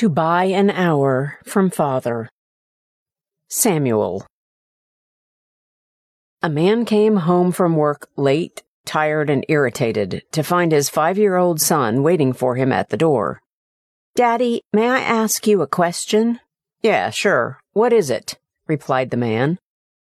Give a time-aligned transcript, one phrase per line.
[0.00, 2.30] To buy an hour from father.
[3.50, 4.26] Samuel.
[6.40, 11.36] A man came home from work late, tired, and irritated to find his five year
[11.36, 13.42] old son waiting for him at the door.
[14.14, 16.40] Daddy, may I ask you a question?
[16.80, 17.60] Yeah, sure.
[17.74, 18.38] What is it?
[18.66, 19.58] replied the man.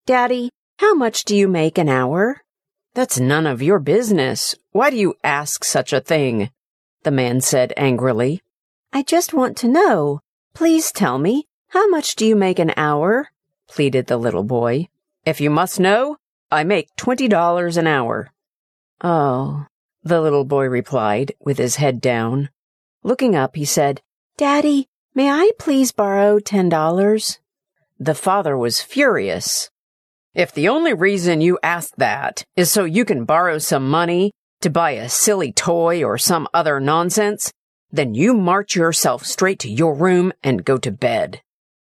[0.08, 0.50] Daddy,
[0.80, 2.42] how much do you make an hour?
[2.96, 4.56] That's none of your business.
[4.72, 6.50] Why do you ask such a thing?
[7.04, 8.42] The man said angrily.
[8.96, 10.22] I just want to know.
[10.54, 13.28] Please tell me, how much do you make an hour?
[13.68, 14.88] pleaded the little boy.
[15.26, 16.16] If you must know,
[16.50, 18.32] I make twenty dollars an hour.
[19.02, 19.66] Oh,
[20.04, 22.48] the little boy replied, with his head down.
[23.04, 24.02] Looking up, he said,
[24.38, 27.40] Daddy, may I please borrow ten dollars?
[28.00, 29.70] The father was furious.
[30.34, 34.32] If the only reason you ask that is so you can borrow some money
[34.62, 37.52] to buy a silly toy or some other nonsense,
[37.96, 41.42] then you march yourself straight to your room and go to bed.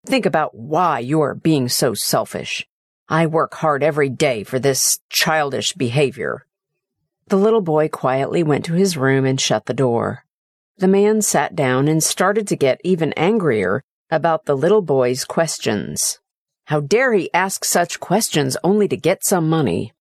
[0.06, 2.68] Think about why you are being so selfish.
[3.10, 6.46] I work hard every day for this childish behavior.
[7.28, 10.24] The little boy quietly went to his room and shut the door.
[10.78, 16.20] The man sat down and started to get even angrier about the little boy's questions.
[16.66, 19.94] How dare he ask such questions only to get some money?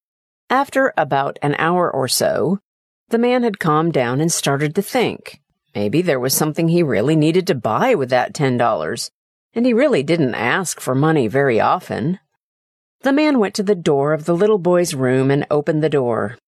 [0.50, 2.60] After about an hour or so,
[3.08, 5.40] the man had calmed down and started to think.
[5.76, 9.10] Maybe there was something he really needed to buy with that $10,
[9.52, 12.18] and he really didn't ask for money very often.
[13.02, 16.38] The man went to the door of the little boy's room and opened the door.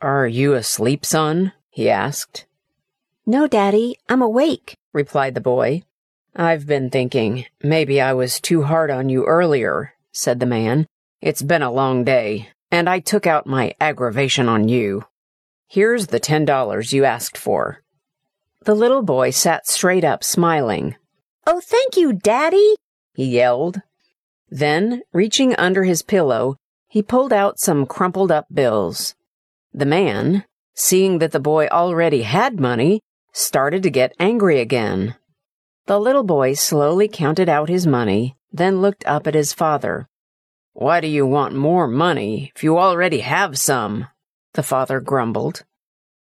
[0.00, 1.52] Are you asleep, son?
[1.68, 2.46] he asked.
[3.26, 5.82] No, Daddy, I'm awake, replied the boy.
[6.34, 10.86] I've been thinking, maybe I was too hard on you earlier, said the man.
[11.20, 15.04] It's been a long day, and I took out my aggravation on you.
[15.68, 17.81] Here's the ten dollars you asked for.
[18.64, 20.94] The little boy sat straight up, smiling.
[21.46, 22.76] Oh, thank you, Daddy,
[23.14, 23.82] he yelled.
[24.48, 26.56] Then, reaching under his pillow,
[26.88, 29.16] he pulled out some crumpled up bills.
[29.72, 33.00] The man, seeing that the boy already had money,
[33.32, 35.16] started to get angry again.
[35.86, 40.06] The little boy slowly counted out his money, then looked up at his father.
[40.74, 44.06] Why do you want more money if you already have some?
[44.52, 45.64] The father grumbled.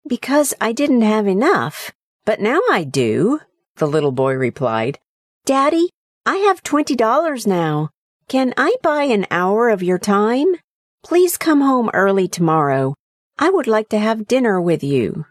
[0.07, 1.93] Because I didn't have enough.
[2.27, 3.39] But now I do,
[3.77, 4.99] the little boy replied.
[5.45, 5.91] Daddy,
[6.27, 7.91] I have twenty dollars now.
[8.27, 10.57] Can I buy an hour of your time?
[11.05, 12.95] Please come home early tomorrow.
[13.39, 15.27] I would like to have dinner with you.